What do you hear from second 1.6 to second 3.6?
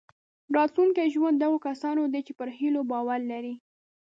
کسانو دی چې پر هیلو باور لري.